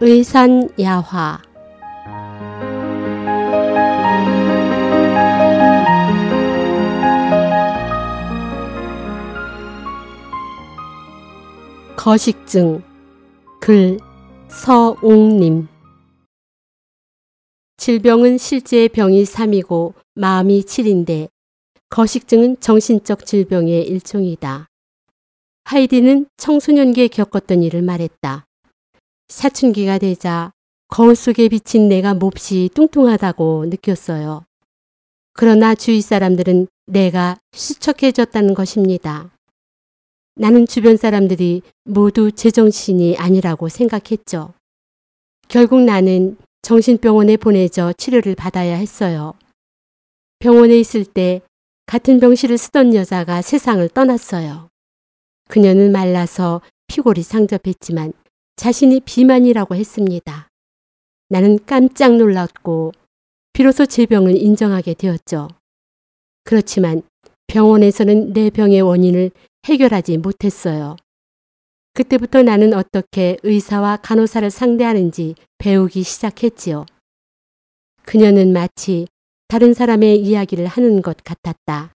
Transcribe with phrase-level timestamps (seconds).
[0.00, 1.42] 의산야화
[11.96, 12.82] 거식증
[13.60, 13.98] 글
[14.48, 15.66] 서옥님
[17.76, 21.28] 질병은 실제 병이 3이고 마음이 7인데
[21.90, 24.68] 거식증은 정신적 질병의 일종이다.
[25.64, 28.47] 하이디는 청소년기에 겪었던 일을 말했다.
[29.28, 30.52] 사춘기가 되자
[30.88, 34.44] 거울 속에 비친 내가 몹시 뚱뚱하다고 느꼈어요.
[35.34, 39.30] 그러나 주위 사람들은 내가 수척해졌다는 것입니다.
[40.34, 44.54] 나는 주변 사람들이 모두 제정신이 아니라고 생각했죠.
[45.48, 49.34] 결국 나는 정신병원에 보내져 치료를 받아야 했어요.
[50.38, 51.40] 병원에 있을 때
[51.86, 54.68] 같은 병실을 쓰던 여자가 세상을 떠났어요.
[55.48, 58.12] 그녀는 말라서 피골이 상접했지만
[58.58, 60.48] 자신이 비만이라고 했습니다.
[61.28, 62.92] 나는 깜짝 놀랐고
[63.52, 65.48] 비로소 제 병을 인정하게 되었죠.
[66.42, 67.02] 그렇지만
[67.46, 69.30] 병원에서는 내 병의 원인을
[69.64, 70.96] 해결하지 못했어요.
[71.94, 76.84] 그때부터 나는 어떻게 의사와 간호사를 상대하는지 배우기 시작했지요.
[78.02, 79.06] 그녀는 마치
[79.46, 81.92] 다른 사람의 이야기를 하는 것 같았다.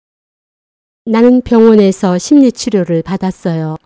[1.05, 3.77] 나는 병원에서 심리 치료를 받았어요.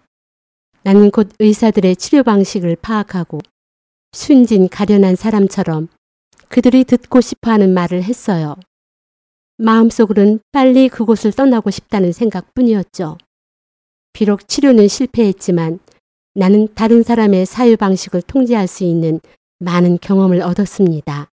[0.85, 3.39] 나는 곧 의사들의 치료 방식을 파악하고
[4.11, 5.87] 순진 가련한 사람처럼
[6.47, 8.55] 그들이 듣고 싶어 하는 말을 했어요.
[9.57, 13.17] 마음속으론 빨리 그곳을 떠나고 싶다는 생각 뿐이었죠.
[14.13, 15.79] 비록 치료는 실패했지만
[16.35, 19.19] 나는 다른 사람의 사유 방식을 통제할 수 있는
[19.57, 21.31] 많은 경험을 얻었습니다.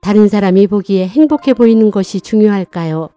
[0.00, 3.10] 다른 사람이 보기에 행복해 보이는 것이 중요할까요?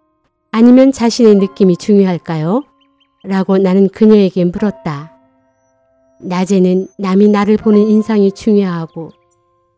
[0.52, 2.62] 아니면 자신의 느낌이 중요할까요?
[3.24, 5.12] 라고 나는 그녀에게 물었다.
[6.20, 9.10] 낮에는 남이 나를 보는 인상이 중요하고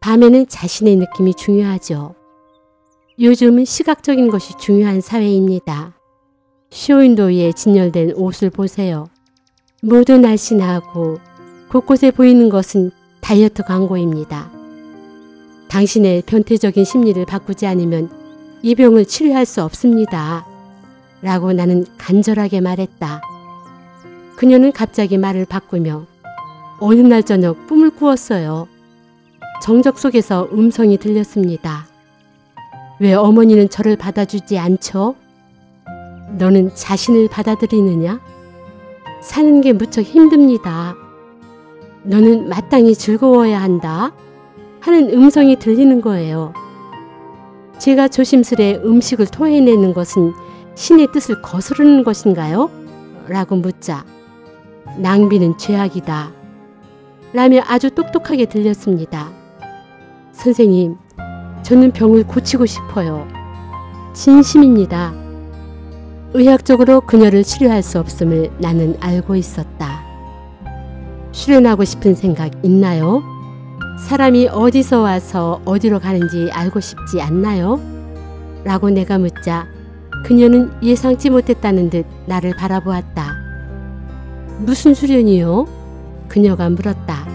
[0.00, 2.14] 밤에는 자신의 느낌이 중요하죠.
[3.20, 5.94] 요즘은 시각적인 것이 중요한 사회입니다.
[6.70, 9.08] 쇼윈도 위에 진열된 옷을 보세요.
[9.82, 11.18] 모두 날씬하고
[11.70, 12.90] 곳곳에 보이는 것은
[13.20, 14.50] 다이어트 광고입니다.
[15.68, 18.10] 당신의 변태적인 심리를 바꾸지 않으면
[18.62, 20.46] 이 병을 치료할 수 없습니다.
[21.22, 23.22] 라고 나는 간절하게 말했다.
[24.36, 26.06] 그녀는 갑자기 말을 바꾸며
[26.78, 28.68] 어느 날 저녁 꿈을 꾸었어요.
[29.62, 31.86] 정적 속에서 음성이 들렸습니다.
[33.00, 35.16] 왜 어머니는 저를 받아주지 않죠?
[36.38, 38.20] 너는 자신을 받아들이느냐?
[39.20, 40.94] 사는 게 무척 힘듭니다.
[42.04, 44.12] 너는 마땅히 즐거워야 한다.
[44.80, 46.52] 하는 음성이 들리는 거예요.
[47.78, 50.32] 제가 조심스레 음식을 토해내는 것은
[50.78, 52.70] 신의 뜻을 거스르는 것인가요?
[53.26, 54.04] 라고 묻자
[54.96, 56.30] 낭비는 죄악이다.
[57.32, 59.28] 라며 아주 똑똑하게 들렸습니다.
[60.30, 60.94] 선생님,
[61.64, 63.26] 저는 병을 고치고 싶어요.
[64.14, 65.12] 진심입니다.
[66.32, 70.04] 의학적으로 그녀를 치료할 수 없음을 나는 알고 있었다.
[71.32, 73.20] 수련하고 싶은 생각 있나요?
[74.06, 77.80] 사람이 어디서 와서 어디로 가는지 알고 싶지 않나요?
[78.62, 79.77] 라고 내가 묻자
[80.24, 83.36] 그녀는 예상치 못했다는 듯 나를 바라보았다.
[84.58, 85.66] 무슨 수련이요?
[86.28, 87.26] 그녀가 물었다.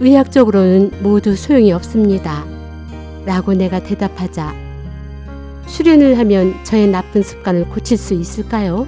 [0.00, 2.44] 의학적으로는 모두 소용이 없습니다.
[3.24, 4.54] 라고 내가 대답하자
[5.66, 8.86] 수련을 하면 저의 나쁜 습관을 고칠 수 있을까요?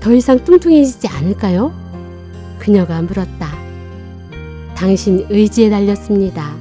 [0.00, 1.72] 더 이상 뚱뚱해지지 않을까요?
[2.58, 3.48] 그녀가 물었다.
[4.74, 6.56] 당신 의지에 달렸습니다.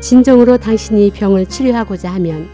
[0.00, 2.48] 진정으로 당신이 병을 치료하고자 하면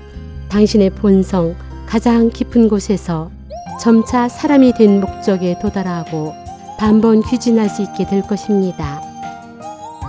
[0.49, 1.55] 당신의 본성
[1.93, 3.31] 가장 깊은 곳에서
[3.79, 6.33] 점차 사람이 된 목적에 도달하고
[6.79, 9.03] 반번 귀진할 수 있게 될 것입니다.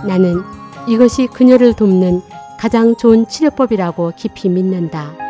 [0.06, 0.40] 나는
[0.88, 2.22] 이것이 그녀를 돕는
[2.58, 5.23] 가장 좋은 치료법이라고 깊이 믿는다.